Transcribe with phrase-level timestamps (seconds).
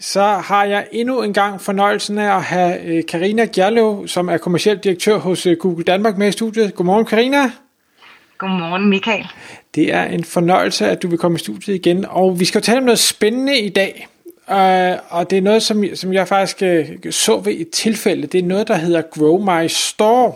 [0.00, 4.36] så har jeg endnu en gang fornøjelsen af at have øh, Karina Gjerlev, som er
[4.36, 6.74] kommersiel direktør hos øh, Google Danmark med i studiet.
[6.74, 7.50] Godmorgen Karina.
[8.38, 9.26] Godmorgen Michael.
[9.74, 12.78] Det er en fornøjelse, at du vil komme i studiet igen, og vi skal tale
[12.78, 14.08] om noget spændende i dag.
[14.48, 16.62] Uh, og det er noget, som, som jeg faktisk
[17.10, 18.26] så ved et tilfælde.
[18.26, 20.32] Det er noget, der hedder Grow My Store.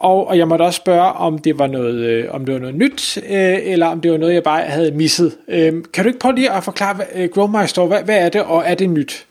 [0.00, 2.74] Og, og jeg måtte også spørge, om det var noget, øh, om det var noget
[2.74, 5.38] nyt, øh, eller om det var noget, jeg bare havde misset.
[5.48, 8.24] Øh, kan du ikke prøve lige at forklare, hvad, øh, Grow My Store, hvad, hvad
[8.24, 9.26] er det, og er det nyt?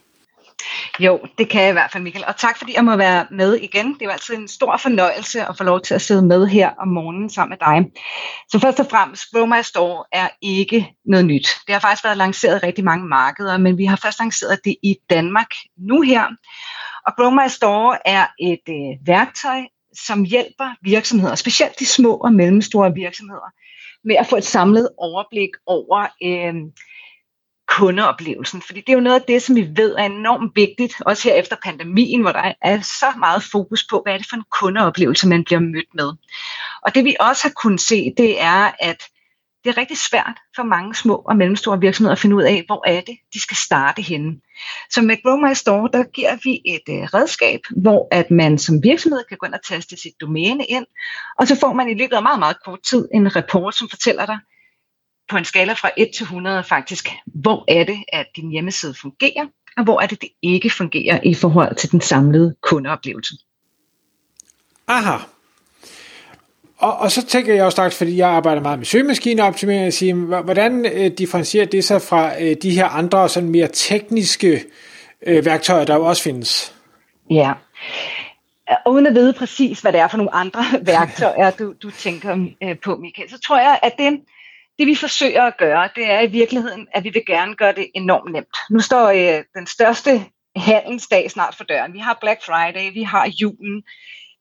[0.99, 2.25] Jo, det kan jeg i hvert fald, Michael.
[2.27, 3.93] Og tak fordi jeg må være med igen.
[3.99, 6.87] Det er altid en stor fornøjelse at få lov til at sidde med her om
[6.87, 7.91] morgenen sammen med dig.
[8.49, 11.47] Så først og fremmest, Grow My Store er ikke noget nyt.
[11.67, 14.75] Det har faktisk været lanceret i rigtig mange markeder, men vi har først lanceret det
[14.83, 16.25] i Danmark nu her.
[17.07, 19.61] Og Grow My Store er et øh, værktøj,
[19.93, 23.51] som hjælper virksomheder, specielt de små og mellemstore virksomheder,
[24.03, 26.53] med at få et samlet overblik over øh,
[27.67, 28.61] kundeoplevelsen.
[28.61, 31.35] Fordi det er jo noget af det, som vi ved er enormt vigtigt, også her
[31.35, 35.27] efter pandemien, hvor der er så meget fokus på, hvad er det for en kundeoplevelse,
[35.27, 36.11] man bliver mødt med.
[36.81, 39.03] Og det vi også har kunnet se, det er, at
[39.63, 42.83] det er rigtig svært for mange små og mellemstore virksomheder at finde ud af, hvor
[42.87, 44.39] er det, de skal starte henne.
[44.89, 48.83] Så med Grow My Store, der giver vi et øh, redskab, hvor at man som
[48.83, 50.85] virksomhed kan gå ind og taste sit domæne ind,
[51.39, 54.25] og så får man i løbet af meget, meget kort tid en rapport, som fortæller
[54.25, 54.37] dig
[55.29, 59.47] på en skala fra 1 til 100 faktisk, hvor er det, at din hjemmeside fungerer,
[59.77, 63.33] og hvor er det, det ikke fungerer i forhold til den samlede kundeoplevelse.
[64.87, 65.17] Aha,
[66.79, 70.13] og, og så tænker jeg også straks, fordi jeg arbejder meget med søgemaskineoptimering, at sige,
[70.13, 74.63] hvordan øh, differentierer det sig fra øh, de her andre sådan mere tekniske
[75.27, 76.75] øh, værktøjer, der jo også findes?
[77.29, 77.53] Ja,
[78.85, 82.47] og uden at vide præcis, hvad det er for nogle andre værktøjer, du, du tænker
[82.63, 84.19] øh, på, Michael, så tror jeg, at det,
[84.79, 87.87] det vi forsøger at gøre, det er i virkeligheden, at vi vil gerne gøre det
[87.95, 88.57] enormt nemt.
[88.69, 90.21] Nu står øh, den største
[90.55, 91.93] handelsdag snart for døren.
[91.93, 93.83] Vi har Black Friday, vi har julen,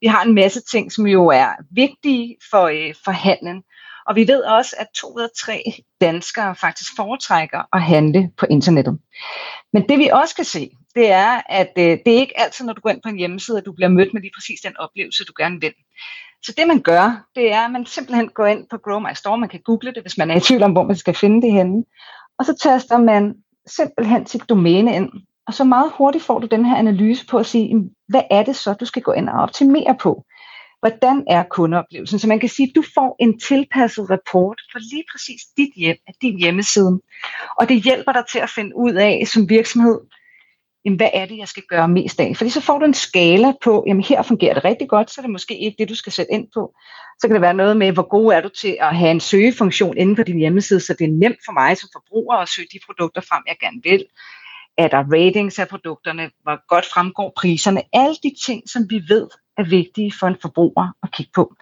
[0.00, 3.62] vi har en masse ting, som jo er vigtige for, øh, for handlen.
[4.06, 5.62] Og vi ved også, at to ud af tre
[6.00, 8.98] danskere faktisk foretrækker at handle på internettet.
[9.72, 12.72] Men det vi også kan se, det er, at øh, det er ikke altid, når
[12.72, 15.24] du går ind på en hjemmeside, at du bliver mødt med lige præcis den oplevelse,
[15.24, 15.72] du gerne vil.
[16.42, 19.38] Så det man gør, det er, at man simpelthen går ind på Grow My Store.
[19.38, 21.52] Man kan google det, hvis man er i tvivl om, hvor man skal finde det
[21.52, 21.84] henne.
[22.38, 23.34] Og så taster man
[23.66, 25.10] simpelthen sit domæne ind.
[25.48, 28.56] Og så meget hurtigt får du den her analyse på at sige, hvad er det
[28.56, 30.24] så, du skal gå ind og optimere på?
[30.80, 32.18] Hvordan er kundeoplevelsen?
[32.18, 35.96] Så man kan sige, at du får en tilpasset rapport for lige præcis dit hjem,
[36.22, 37.00] din hjemmeside.
[37.58, 40.00] Og det hjælper dig til at finde ud af som virksomhed,
[40.84, 42.36] jamen, hvad er det, jeg skal gøre mest af?
[42.36, 45.22] Fordi så får du en skala på, jamen her fungerer det rigtig godt, så er
[45.22, 46.74] det måske ikke det, du skal sætte ind på.
[47.18, 49.96] Så kan det være noget med, hvor god er du til at have en søgefunktion
[49.96, 52.78] inde på din hjemmeside, så det er nemt for mig som forbruger at søge de
[52.86, 54.04] produkter frem, jeg gerne vil
[54.78, 59.28] er der ratings af produkterne, hvor godt fremgår priserne, alle de ting, som vi ved
[59.58, 61.54] er vigtige for en forbruger at kigge på.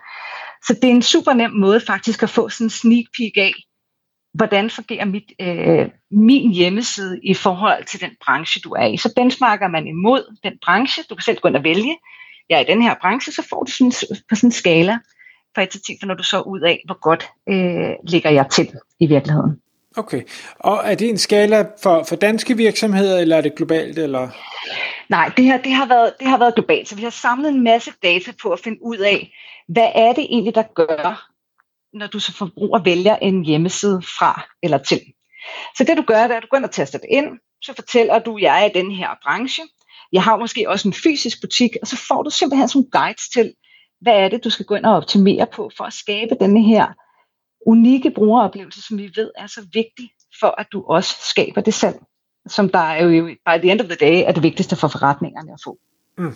[0.67, 3.53] Så det er en super nem måde faktisk at få sådan en sneak peek af,
[4.35, 8.97] hvordan fungerer mit, øh, min hjemmeside i forhold til den branche, du er i.
[8.97, 11.99] Så benchmarker man imod den branche, du kan selv gå ind og vælge,
[12.49, 13.93] jeg er i den her branche, så får du sådan,
[14.29, 14.99] på sådan en skala
[15.55, 18.51] fra 1 til 10, for når du så ud af, hvor godt øh, ligger jeg
[18.51, 19.61] til i virkeligheden.
[19.97, 20.23] Okay,
[20.59, 23.99] og er det en skala for, for danske virksomheder, eller er det globalt?
[23.99, 24.29] Eller?
[25.09, 27.65] Nej, det her det har, været, det har været globalt, så vi har samlet en
[27.65, 29.33] masse data på at finde ud af,
[29.69, 31.31] hvad er det egentlig, der gør,
[31.93, 35.01] når du som forbruger vælger en hjemmeside fra eller til.
[35.77, 37.27] Så det du gør, det er, at du går ind og taster det ind,
[37.63, 39.65] så fortæller du, at jeg er i den her branche.
[40.13, 43.55] Jeg har måske også en fysisk butik, og så får du simpelthen sådan guides til,
[44.01, 46.87] hvad er det, du skal gå ind og optimere på for at skabe denne her
[47.67, 50.11] unikke brugeroplevelse, som vi ved er så vigtig
[50.41, 51.95] for, at du også skaber det selv,
[52.49, 55.53] som der er jo by the end of the day er det vigtigste for forretningerne
[55.53, 55.79] at få.
[56.19, 56.35] Mm.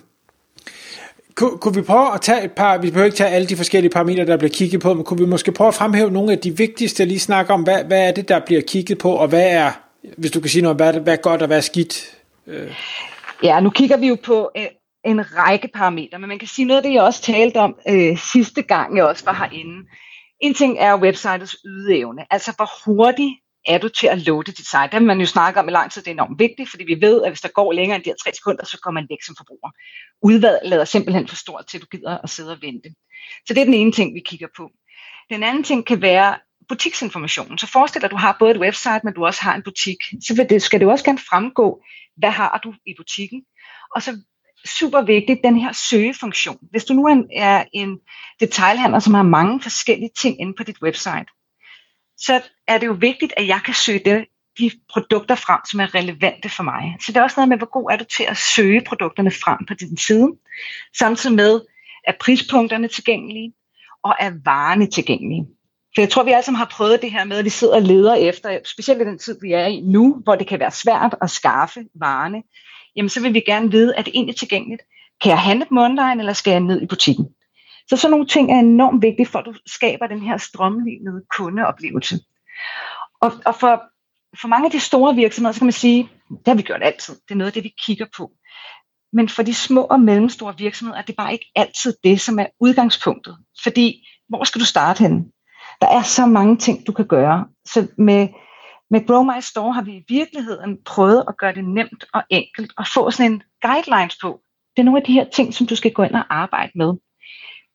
[1.35, 3.91] Kun, kunne vi prøve at tage et par, vi behøver ikke tage alle de forskellige
[3.91, 6.57] parametre, der bliver kigget på, men kunne vi måske prøve at fremhæve nogle af de
[6.57, 9.71] vigtigste, lige snakke om, hvad, hvad er det, der bliver kigget på, og hvad er,
[10.17, 12.19] hvis du kan sige noget, hvad hvad er godt og hvad er skidt?
[12.47, 12.77] Øh.
[13.43, 14.67] Ja, nu kigger vi jo på øh,
[15.05, 18.19] en række parametre, men man kan sige noget af det, jeg også talte om øh,
[18.33, 19.89] sidste gang, jeg også var herinde,
[20.41, 23.35] en ting er websitets ydeevne, altså hvor hurtigt
[23.67, 24.89] er du til at loade dit site.
[24.93, 27.23] Det man jo snakker om i lang tid, det er enormt vigtigt, fordi vi ved,
[27.23, 29.37] at hvis der går længere end de her tre sekunder, så kommer man væk som
[29.37, 29.71] forbruger.
[30.23, 32.89] Udvalget lader simpelthen for stort til, at du gider at sidde og vente.
[33.47, 34.71] Så det er den ene ting, vi kigger på.
[35.31, 36.39] Den anden ting kan være
[36.69, 37.59] butiksinformation.
[37.59, 39.97] Så forestil dig, at du har både et website, men du også har en butik.
[40.27, 41.83] Så vil det, skal det også gerne fremgå,
[42.17, 43.43] hvad har du i butikken.
[43.95, 44.11] Og så
[44.67, 46.59] super vigtigt, den her søgefunktion.
[46.71, 47.99] Hvis du nu er en
[48.41, 51.27] detailhandler, som har mange forskellige ting inde på dit website,
[52.17, 54.25] så er det jo vigtigt, at jeg kan søge det,
[54.59, 56.97] de produkter frem, som er relevante for mig.
[57.01, 59.59] Så det er også noget med, hvor god er du til at søge produkterne frem
[59.69, 60.29] på din side,
[60.99, 61.61] samtidig med,
[62.05, 63.53] at prispunkterne tilgængelige,
[64.03, 65.47] og er varerne tilgængelige.
[65.95, 67.83] For jeg tror, vi alle sammen har prøvet det her med, at vi sidder og
[67.83, 71.15] leder efter, specielt i den tid, vi er i nu, hvor det kan være svært
[71.23, 72.43] at skaffe varerne,
[73.01, 74.83] jamen så vil vi gerne vide, at det egentlig er tilgængeligt.
[75.23, 77.27] Kan jeg handle dem online, eller skal jeg ned i butikken?
[77.89, 82.19] Så sådan nogle ting er enormt vigtige, for at du skaber den her strømlignede kundeoplevelse.
[83.21, 83.83] Og, og for,
[84.41, 87.15] for mange af de store virksomheder, så kan man sige, det har vi gjort altid.
[87.15, 88.31] Det er noget af det, vi kigger på.
[89.13, 92.47] Men for de små og mellemstore virksomheder er det bare ikke altid det, som er
[92.61, 93.37] udgangspunktet.
[93.63, 95.25] Fordi, hvor skal du starte henne?
[95.81, 97.47] Der er så mange ting, du kan gøre.
[97.65, 98.29] Så med,
[98.91, 102.73] med Grow My Store har vi i virkeligheden prøvet at gøre det nemt og enkelt
[102.77, 104.41] og få sådan en guidelines på.
[104.77, 106.93] Det er nogle af de her ting, som du skal gå ind og arbejde med.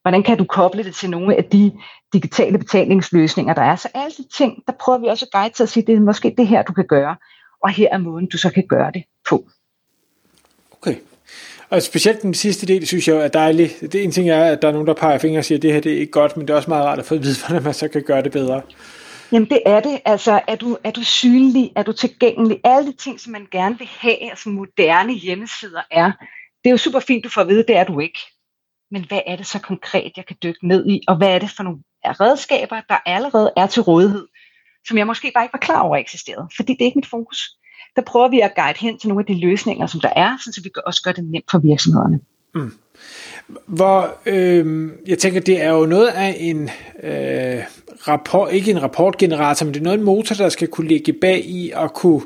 [0.02, 1.72] Hvordan kan du koble det til nogle af de
[2.14, 3.76] digitale betalingsløsninger, der er?
[3.76, 6.00] Så alle de ting, der prøver vi også at guide til at sige, det er
[6.00, 7.16] måske det her, du kan gøre,
[7.64, 9.48] og her er måden, du så kan gøre det på.
[10.72, 10.96] Okay.
[11.70, 13.72] Og specielt den sidste del, synes jeg er dejlig.
[13.82, 15.74] Det ene ting er, at der er nogen, der peger fingre og siger, at det
[15.74, 17.36] her det er ikke godt, men det er også meget rart at få at vide,
[17.48, 18.62] hvordan man så kan gøre det bedre.
[19.32, 20.02] Jamen det er det.
[20.06, 21.72] Altså er du, er du synlig?
[21.76, 22.60] Er du tilgængelig?
[22.64, 26.12] Alle de ting, som man gerne vil have, som moderne hjemmesider er,
[26.64, 28.20] det er jo super fint, du får at vide, det er du ikke
[28.92, 31.50] men hvad er det så konkret, jeg kan dykke ned i, og hvad er det
[31.50, 34.28] for nogle redskaber, der allerede er til rådighed,
[34.88, 37.58] som jeg måske bare ikke var klar over eksisterede, fordi det er ikke mit fokus.
[37.96, 40.62] Der prøver vi at guide hen til nogle af de løsninger, som der er, så
[40.64, 42.20] vi også gør det nemt for virksomhederne.
[42.56, 42.72] Mm.
[43.66, 46.70] Hvor øh, jeg tænker, det er jo noget af en
[47.04, 47.64] øh,
[48.08, 51.46] rapport, ikke en rapportgenerator, men det er noget en motor, der skal kunne ligge bag
[51.46, 52.22] i og kunne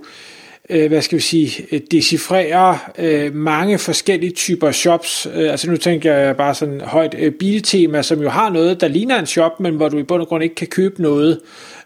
[0.70, 5.28] øh, hvad skal vi sige, decifrere øh, mange forskellige typer shops.
[5.34, 8.88] Øh, altså nu tænker jeg bare sådan højt øh, biltema, som jo har noget, der
[8.88, 11.40] ligner en shop, men hvor du i bund og grund ikke kan købe noget.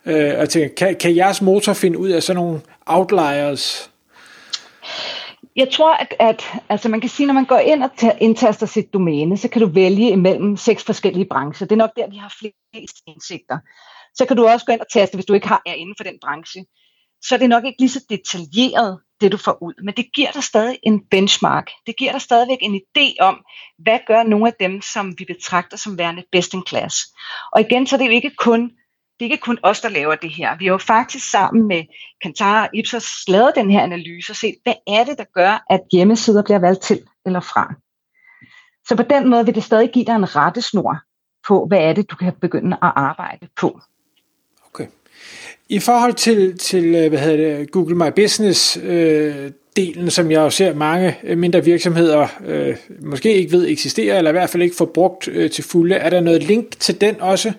[0.05, 3.89] Øh, og jeg tænker, kan, kan jeres motor finde ud af sådan nogle outliers?
[5.55, 7.91] Jeg tror, at, at altså man kan sige, når man går ind og
[8.21, 11.67] indtaster sit domæne, så kan du vælge imellem seks forskellige brancher.
[11.67, 13.57] Det er nok der, vi har flest indsigter.
[14.15, 16.03] Så kan du også gå ind og taste, hvis du ikke har, er inden for
[16.03, 16.65] den branche
[17.23, 19.73] så er det nok ikke lige så detaljeret, det du får ud.
[19.83, 21.69] Men det giver dig stadig en benchmark.
[21.87, 23.45] Det giver dig stadigvæk en idé om,
[23.83, 26.95] hvad gør nogle af dem, som vi betragter som værende best in class.
[27.53, 28.71] Og igen, så er det jo ikke kun,
[29.19, 30.57] det er ikke kun os, der laver det her.
[30.57, 31.83] Vi har jo faktisk sammen med
[32.21, 35.81] Kantar og Ipsos lavet den her analyse og set, hvad er det, der gør, at
[35.91, 37.73] hjemmesider bliver valgt til eller fra.
[38.87, 40.97] Så på den måde vil det stadig give dig en rettesnor
[41.47, 43.79] på, hvad er det, du kan begynde at arbejde på.
[44.67, 44.87] Okay.
[45.69, 50.39] I forhold til, til øh, hvad hedder det, Google My Business øh, delen, som jeg
[50.39, 54.63] jo ser mange øh, mindre virksomheder øh, måske ikke ved eksisterer, eller i hvert fald
[54.63, 57.53] ikke får brugt øh, til fulde, er der noget link til den også?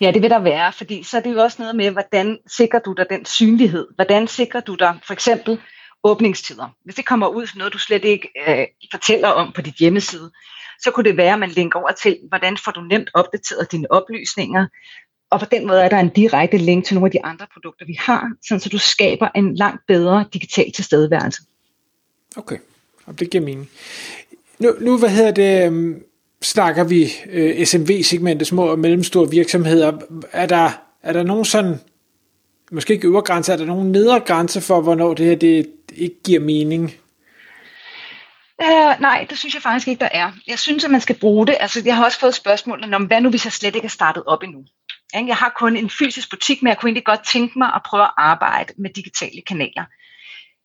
[0.00, 2.78] Ja, det vil der være, fordi så er det jo også noget med, hvordan sikrer
[2.78, 3.86] du dig den synlighed?
[3.94, 5.60] Hvordan sikrer du dig for eksempel
[6.04, 6.76] åbningstider?
[6.84, 10.30] Hvis det kommer ud som noget, du slet ikke øh, fortæller om på dit hjemmeside,
[10.80, 13.90] så kunne det være, at man linker over til, hvordan får du nemt opdateret dine
[13.90, 14.66] oplysninger?
[15.30, 17.86] Og på den måde er der en direkte link til nogle af de andre produkter,
[17.86, 21.42] vi har, sådan så du skaber en langt bedre digital tilstedeværelse.
[22.36, 22.58] Okay,
[23.18, 23.70] det giver mening.
[24.58, 26.02] Nu, nu hvad hedder det, øhm,
[26.42, 29.92] snakker vi øh, SMV-segmentet, små og mellemstore virksomheder.
[30.32, 30.70] Er der,
[31.02, 31.80] er der nogen sådan,
[32.72, 35.66] måske ikke øvre grænse, er der nogen nedre grænse for, hvornår det her det
[35.96, 36.92] ikke giver mening?
[38.62, 40.32] Uh, nej, det synes jeg faktisk ikke, der er.
[40.46, 41.56] Jeg synes, at man skal bruge det.
[41.60, 44.22] Altså, jeg har også fået spørgsmål om, hvad nu hvis jeg slet ikke er startet
[44.26, 44.64] op endnu?
[45.14, 48.02] Jeg har kun en fysisk butik, men jeg kunne egentlig godt tænke mig at prøve
[48.02, 49.84] at arbejde med digitale kanaler.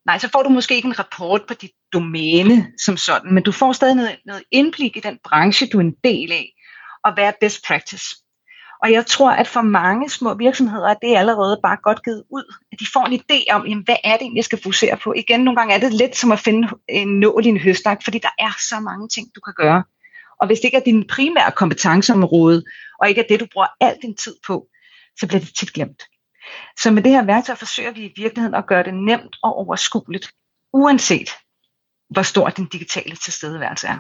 [0.06, 3.52] Nej, så får du måske ikke en rapport på dit domæne som sådan, men du
[3.52, 6.54] får stadig noget, noget indblik i den branche, du er en del af,
[7.04, 8.06] og hvad er best practice.
[8.84, 12.56] Og jeg tror, at for mange små virksomheder er det allerede bare godt givet ud.
[12.72, 15.14] At de får en idé om, jamen, hvad er det, egentlig, jeg skal fokusere på.
[15.14, 18.04] Igen, nogle gange er det lidt som at finde øh, en nål i en høstak,
[18.04, 19.84] fordi der er så mange ting, du kan gøre.
[20.42, 22.64] Og hvis det ikke er din primære kompetenceområde,
[23.00, 24.68] og ikke er det, du bruger al din tid på,
[25.20, 26.04] så bliver det tit glemt.
[26.80, 30.32] Så med det her værktøj forsøger vi i virkeligheden at gøre det nemt og overskueligt,
[30.74, 31.30] uanset
[32.10, 34.00] hvor stor din digitale tilstedeværelse er.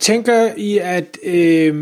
[0.00, 1.74] Tænker I, at øh,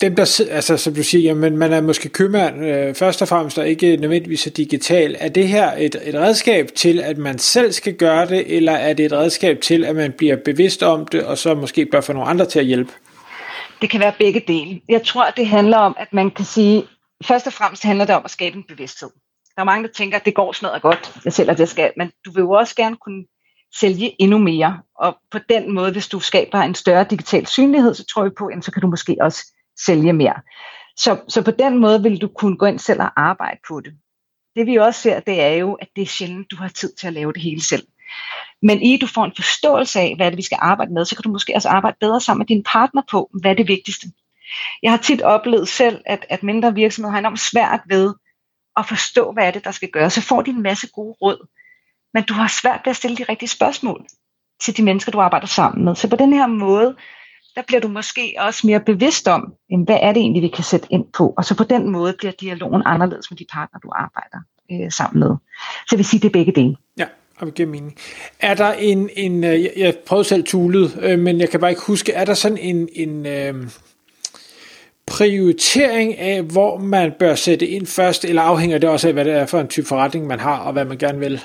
[0.00, 3.58] dem der, altså som du siger, jamen man er måske købmand øh, først og fremmest,
[3.58, 5.16] og ikke nødvendigvis så digital.
[5.18, 8.92] Er det her et, et redskab til, at man selv skal gøre det, eller er
[8.92, 12.12] det et redskab til, at man bliver bevidst om det, og så måske bør få
[12.12, 12.92] nogle andre til at hjælpe?
[13.82, 14.80] Det kan være begge dele.
[14.88, 16.84] Jeg tror, det handler om, at man kan sige,
[17.24, 19.10] først og fremmest handler det om at skabe en bevidsthed.
[19.56, 21.92] Der er mange, der tænker, at det går sådan noget godt, jeg sælger det, skal,
[21.96, 23.24] men du vil jo også gerne kunne
[23.80, 24.80] sælge endnu mere.
[24.98, 28.46] Og på den måde, hvis du skaber en større digital synlighed, så tror jeg på,
[28.46, 29.52] at så kan du måske også
[29.86, 30.34] sælge mere.
[30.96, 33.92] Så, så på den måde vil du kunne gå ind selv og arbejde på det.
[34.56, 37.06] Det vi også ser, det er jo, at det er sjældent, du har tid til
[37.06, 37.86] at lave det hele selv.
[38.62, 41.22] Men i du får en forståelse af, hvad det vi skal arbejde med, så kan
[41.22, 44.06] du måske også arbejde bedre sammen med din partner på, hvad er det vigtigste.
[44.82, 48.14] Jeg har tit oplevet selv, at, at mindre virksomheder har enormt svært ved
[48.76, 50.12] at forstå, hvad er det, der skal gøres.
[50.12, 51.46] Så får de en masse gode råd,
[52.14, 54.06] men du har svært ved at stille de rigtige spørgsmål
[54.64, 55.94] til de mennesker, du arbejder sammen med.
[55.94, 56.96] Så på den her måde,
[57.54, 60.86] der bliver du måske også mere bevidst om, hvad er det egentlig, vi kan sætte
[60.90, 61.34] ind på.
[61.36, 64.38] Og så på den måde bliver dialogen anderledes med de partner, du arbejder
[64.72, 65.30] øh, sammen med.
[65.60, 66.76] Så jeg vil sige, det er begge dele.
[66.98, 67.06] Ja,
[67.38, 67.96] og giver mening.
[68.40, 71.70] Er der en, en øh, jeg, jeg prøvede selv tulet, øh, men jeg kan bare
[71.70, 73.54] ikke huske, er der sådan en, en øh,
[75.06, 79.32] prioritering af, hvor man bør sætte ind først, eller afhænger det også af, hvad det
[79.32, 81.40] er for en type forretning, man har, og hvad man gerne vil?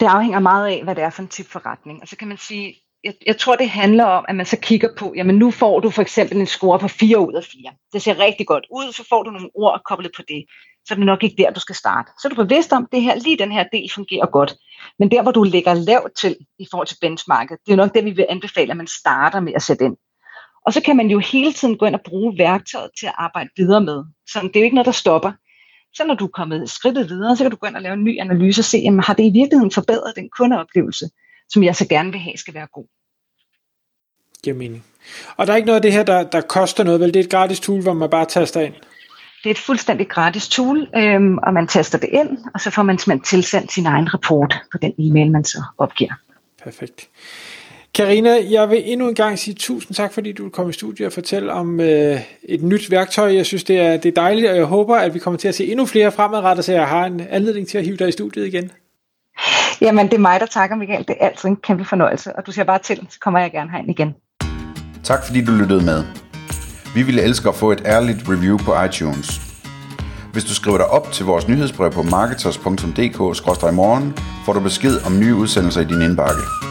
[0.00, 2.02] Det afhænger meget af, hvad det er for en type forretning.
[2.02, 4.88] Og så kan man sige, jeg, jeg tror, det handler om, at man så kigger
[4.98, 7.72] på, jamen nu får du for eksempel en score på 4 ud af 4.
[7.92, 10.44] Det ser rigtig godt ud, så får du nogle ord koblet på det.
[10.86, 12.12] Så er det nok ikke der, du skal starte.
[12.20, 14.54] Så er du bevidst om, at det her, lige den her del fungerer godt.
[14.98, 18.04] Men der, hvor du ligger lavt til i forhold til benchmarket, det er nok det,
[18.04, 19.96] vi vil anbefale, at man starter med at sætte ind.
[20.66, 23.50] Og så kan man jo hele tiden gå ind og bruge værktøjet til at arbejde
[23.56, 24.04] videre med.
[24.28, 25.32] Så det er jo ikke noget, der stopper.
[25.94, 28.04] Så når du er kommet skridtet videre, så kan du gå ind og lave en
[28.04, 31.08] ny analyse og se, jamen, har det i virkeligheden forbedret den kundeoplevelse,
[31.48, 32.86] som jeg så gerne vil have skal være god.
[34.42, 34.84] Giver mening.
[35.36, 37.14] Og der er ikke noget af det her, der, der koster noget, vel?
[37.14, 38.74] Det er et gratis tool, hvor man bare taster ind?
[39.42, 42.82] Det er et fuldstændig gratis tool, øhm, og man taster det ind, og så får
[42.82, 46.14] man tilsendt sin egen rapport på den e-mail, man så opgiver.
[46.62, 47.08] Perfekt.
[47.94, 51.12] Karina, jeg vil endnu en gang sige tusind tak, fordi du kom i studiet og
[51.12, 53.34] fortælle om øh, et nyt værktøj.
[53.34, 55.54] Jeg synes, det er, det er dejligt, og jeg håber, at vi kommer til at
[55.54, 58.46] se endnu flere fremadrettet, så jeg har en anledning til at hive dig i studiet
[58.46, 58.70] igen.
[59.80, 61.04] Jamen, det er mig, der takker, Michael.
[61.08, 63.70] Det er altid en kæmpe fornøjelse, og du siger bare til, så kommer jeg gerne
[63.70, 64.14] herind igen.
[65.04, 66.04] Tak fordi du lyttede med.
[66.94, 69.40] Vi ville elske at få et ærligt review på iTunes.
[70.32, 74.14] Hvis du skriver dig op til vores nyhedsbrev på marketers.dk-morgen,
[74.44, 76.65] får du besked om nye udsendelser i din indbakke.